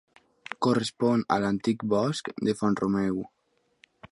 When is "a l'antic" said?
1.35-1.85